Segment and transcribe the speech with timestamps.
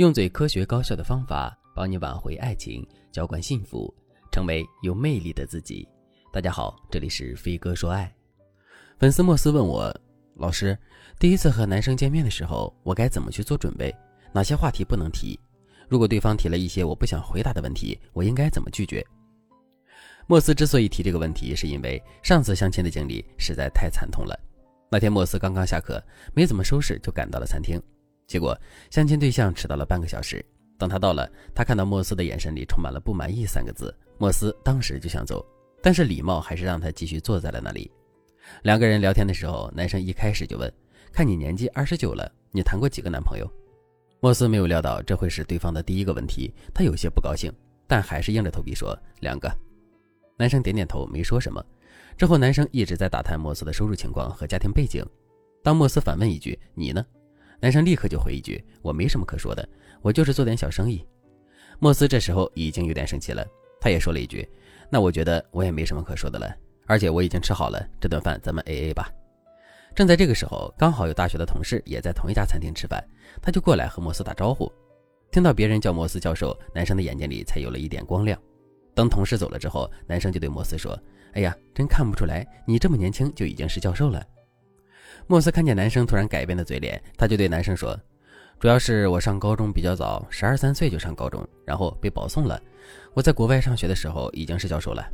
[0.00, 3.94] 用最科学高效的方法帮你挽回爱情，浇灌幸福，
[4.32, 5.86] 成为有魅力的自己。
[6.32, 8.10] 大家好，这里是飞哥说爱。
[8.98, 9.94] 粉丝莫斯问我，
[10.36, 10.74] 老师，
[11.18, 13.94] 第一次和男生见面的时候，我该怎么去做准备？
[14.32, 15.38] 哪些话题不能提？
[15.86, 19.06] 如果对方提了一些我不想回答的问题，我应该怎么拒绝？
[20.26, 24.34] 莫斯之所以提这个问题，是因为上次相亲的经历实在太惨痛了。
[24.90, 27.78] 那天莫斯刚刚下课，没怎么收拾就赶到了餐厅。
[28.30, 28.56] 结果，
[28.92, 30.44] 相亲对象迟到了半个小时。
[30.78, 33.92] 等他到了，他看到莫斯的眼神里充满了不满意三个字。
[34.18, 35.44] 莫斯当时就想走，
[35.82, 37.90] 但是礼貌还是让他继续坐在了那里。
[38.62, 40.72] 两个人聊天的时候，男生一开始就问
[41.12, 43.44] ：“看你年纪二十九了，你谈过几个男朋友？”
[44.22, 47.52] 莫斯没有料到这会是对方的第一个问题，他有些不高兴，
[47.88, 49.52] 但还是硬着头皮说：“两个。”
[50.38, 51.60] 男生点点头，没说什么。
[52.16, 55.04] 之后，男生一直在打探莫斯的收入情况和家庭背景。
[55.64, 57.04] 当莫斯反问一句：“你呢？”
[57.60, 59.68] 男生立刻就回一句：“我没什么可说的，
[60.00, 61.06] 我就是做点小生意。”
[61.78, 63.46] 莫斯这时候已经有点生气了，
[63.80, 64.48] 他也说了一句
[64.90, 66.54] ：“那我觉得我也没什么可说的了，
[66.86, 69.10] 而且我已经吃好了，这顿饭咱们 A A 吧。”
[69.94, 73.02] 正在这个时候，刚好有大学的同事也在同一家餐厅吃饭，
[73.42, 74.70] 他就过来和莫斯打招呼。
[75.30, 78.40] 听到别人叫莫斯教授，男生的眼睛里才有了一点光亮。
[78.94, 80.98] 等同事走了之后，男生就对莫斯说
[81.34, 84.24] ：“哎呀，真看不出来，你这么年轻就已经是教授了。”
[85.30, 87.96] 莫斯看见男生突然改变的嘴脸，他就对男生说
[88.58, 92.60] ：“主要是我上高中比较早，十二三岁就上高中，然后被保送了。
[93.14, 95.08] 我在国外上学的时候已经是教授了。”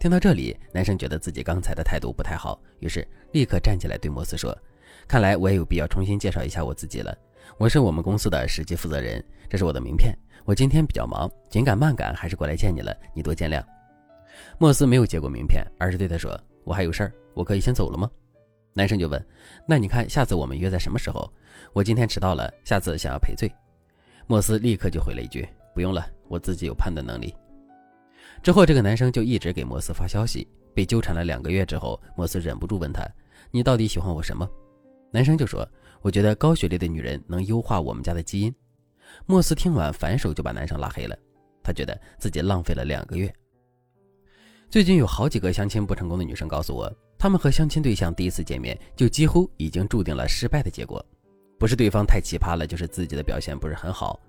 [0.00, 4.52] 听到这里，男生觉得自己刚才的态度不太好，于是立刻站起来对莫斯说
[5.06, 7.16] ：“看来我也有必要重新介绍一下我自己了。
[7.56, 10.12] 我是我们公司的实际负责人，这是我的名片。
[10.44, 13.62] 我今天比较忙，紧赶慢赶，还是过来见你了，你多见谅。”
[14.58, 18.10] 莫斯没有接过名片，而是对他说：“我还有事儿，我可以先走了吗？”
[18.76, 19.26] 男生就问
[19.66, 21.32] ：“那你看下次我们约在什么时候？
[21.72, 23.50] 我今天迟到了，下次想要赔罪。”
[24.28, 27.34] 莫斯立刻就回了一句：“不用了，我自己有判断能力。”
[28.42, 30.46] 之后，这个男生就一直给莫斯发消息。
[30.74, 33.02] 被纠缠了两个月之后，莫斯忍不住问他
[33.50, 34.46] ：“你到底喜欢我什么？”
[35.10, 35.66] 男生就说
[36.02, 38.54] ：“我觉得高学历的女人能优化我们家的基因。”
[39.24, 41.16] 莫斯听完，反手就把男生拉黑了。
[41.62, 43.32] 他觉得自己浪费了两个月。
[44.68, 46.94] 最近有好几个相亲不成功的女生告诉我。
[47.18, 51.04] 他们和相亲对象第一次见面，就几乎已经注定了失败的结果，
[51.58, 54.20] 不是对方太奇葩了，就是自己的表现不是很好。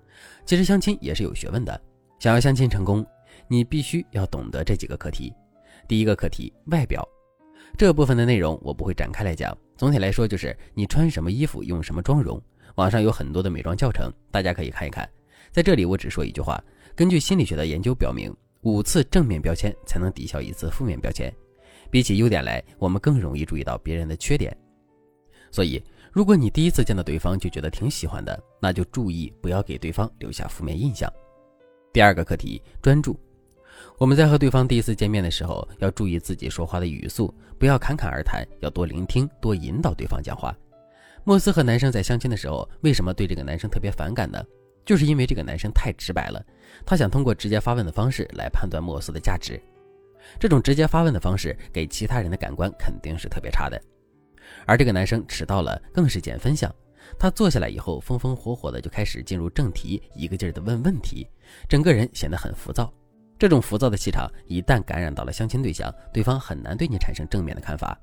[0.44, 1.80] 其实相亲也是有学问的，
[2.18, 3.06] 想要相亲成功，
[3.46, 5.32] 你必须要懂得这几个课题。
[5.86, 7.06] 第一个课题，外表，
[7.76, 9.56] 这部分的内容我不会展开来讲。
[9.76, 12.40] 总体来说，就是你穿什么衣服，用什么妆容。
[12.74, 15.08] 网上有很多的美妆教程，大家可以看一看。
[15.50, 16.62] 在这里，我只说一句话：
[16.96, 21.32] 根据心理学的研究表明，五次正面标签才能抵消一次负面标签。
[21.90, 24.56] 比起优点来，我们更容易注意到别人的缺点。
[25.50, 25.82] 所以，
[26.12, 31.10] 如果你第一次见到对方就觉得挺喜欢的，那就注意不要给对方留下负面印象。
[31.92, 33.18] 第二个课题，专注。
[33.96, 40.54] 我们在和对方第一次见面的时候，要注意自己说话的语速，不要侃侃而谈，要多聆听，多引导对方讲话。
[41.24, 44.44] 莫斯和男生在相亲的时候，为什么对这个男生特别反感呢？
[44.84, 46.44] 就是因为这个男生太直白了，
[46.84, 49.60] 他想通过直接发问的方式来判断莫斯的价值。
[50.38, 53.80] 这种直接发问的方式给其他人的感官肯定是特别差的，
[54.66, 56.72] 而这个男生迟到了更是减分项。
[57.18, 61.26] 他坐下来以后，风风火火的就开始进入正题，一个劲儿的问问题，
[61.68, 62.92] 整个人显得很浮躁。
[63.38, 67.98] 这种浮躁的气场一旦感染到了相亲对象，对方很难对你产生正面的看法。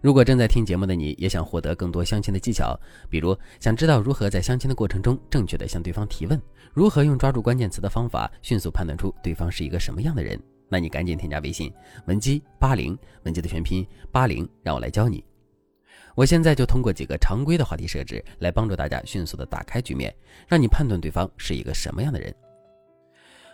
[0.00, 2.78] 如果正在听节目的你也想获得更多相亲的技巧，
[3.10, 6.40] 比如想知道如何在相亲的过程中正确的向对方提问，
[6.72, 10.40] 如何用抓住关键词的方法迅速判断出对方是一个什么样的人。
[10.68, 11.72] 那你赶紧添加微信
[12.06, 15.24] 文姬八零，文姬的全拼八零，让我来教你。
[16.14, 20.14] 我现在就通过几个常规的话题设置来帮助大家迅速的打开局面，
[20.48, 22.34] 让你判断对方是一个什么样的人。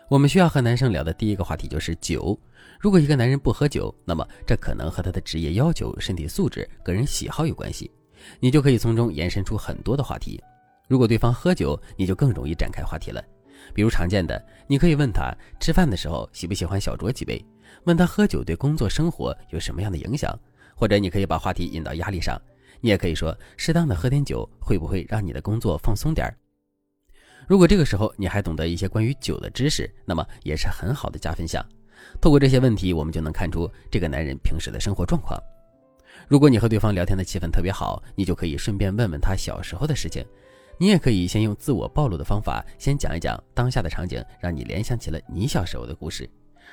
[0.08, 2.38] 我们需要和男生聊的第一个话题就是酒。
[2.78, 7.90] 如果一个男人不喝酒，那么这可能和他的职业要求、身体素质、个人喜好有关系。
[8.40, 10.42] 你就可以从中延伸出很多的话题。
[10.88, 13.22] 如果对方喝酒，你就更容易展开话题了。
[13.72, 17.44] 比如常见的，你可以问他吃饭的时候喜不喜欢小酌几杯，
[17.84, 20.38] 问他喝酒对工作生活有什么样的影响，
[20.74, 22.40] 或者你可以把话题引到压力上，
[22.80, 26.36] 你也可以说适当的喝点酒会不会让你的工作放松点儿。
[27.46, 31.64] 如果这个时候你还懂得一些关于酒的知识，那么也是很好的加分项。
[32.20, 35.38] 透过这些问题，我们就能看出这个男人平时的生活状况。
[36.28, 40.24] 如果你和对方聊天的气氛特别好，你就可以顺便问问他小时候的事情。
[40.78, 46.28] 你也可以先用自我暴露的方法，先讲一讲当下的场景，让你联想起了你小时候的故事，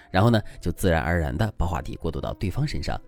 [0.10, 3.00] 然后呢，就自然而然的把话题过渡到对方身上。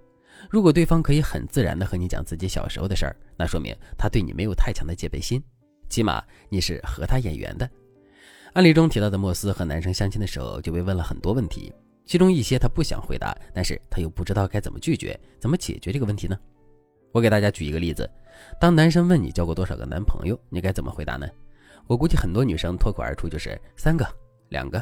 [0.49, 5.41] 如果对方可以很自然的和你讲自己小时候的事儿，那说明他对你没有太强的戒备心。
[5.89, 7.69] 起码你是和他眼缘的。
[8.53, 11.73] 案例中提到的莫斯和男生相亲的时候就被问了很多问题，
[12.05, 16.37] 其中一些他不想回答，但是他又不知道该怎么拒绝，怎么解决这个问题呢？
[17.11, 18.09] 我给大家举一个例子：
[18.59, 21.27] 当男生问你交过多少个男朋友，你该怎么回答呢？
[21.87, 24.07] 我估计很多女生脱口而出就是三个、
[24.49, 24.81] 两个，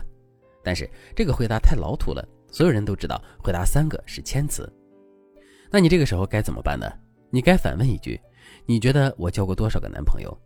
[0.63, 4.71] 但是这个回答太老土了，所有人都知道回答三个是谦词。
[5.71, 6.86] 那你这个时候该怎么办呢？
[7.30, 8.19] 你该反问一句：
[8.65, 10.38] 你觉得我交过多少个男朋友？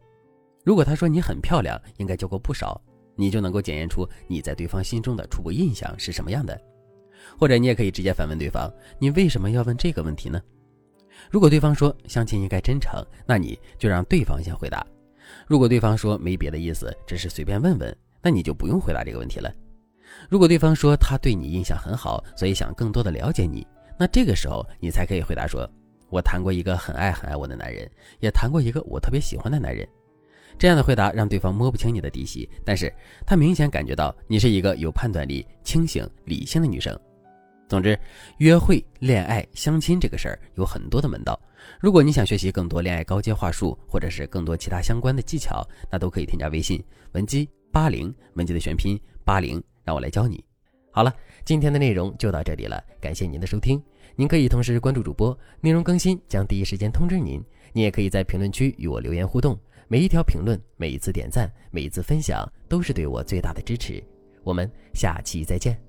[0.64, 2.82] 如果他说你很漂亮，应该交过不少，
[3.16, 6.60] 你就能够检验出你在对方心中的初步印象是什么样的。
[7.40, 10.42] 或者你也可以直接反问对方：你为什么要问这个问题呢？
[11.32, 14.86] 如果对方说相亲应该真诚，那你就让对方先回答。
[15.48, 19.52] 如果对方说没别的意思，只是随便问问，那你就不用回答这个问题了。
[20.30, 23.66] 如果对方说他对你印象很好，所以想更多的了解你，
[23.98, 25.70] 那这个时候你才可以回答说
[26.10, 27.90] ：“我谈过一个很爱很爱我的男人，
[28.20, 29.88] 也谈过一个我特别喜欢的男人。”
[30.58, 32.94] 这样的回答让对方摸不清你的底细，但是
[33.26, 36.98] 他明显感觉到你是一个有判断力、清醒、理性的女生。
[37.68, 37.98] 总之，
[38.38, 41.40] 约会、恋爱、相亲这个事儿有很多的门道。
[41.80, 46.84] 如果你想学习更多恋爱高阶话术，或者是更多其他相关的技巧，那都可以添加微信
[47.14, 50.44] 文姬八零，文姬的全拼八零，让我来教你。
[50.92, 51.14] 好了，
[51.44, 53.82] 今天的内容就到这里了，感谢您的收听。
[54.16, 57.44] 您可以同时关注主播，内容更新将第一时间通知您。
[57.74, 64.02] 您也可以在评论区与我留言互动，每一条评论、每一次点赞、每一次分享，都是对我最大的支持。
[64.44, 65.85] 我们下期再见。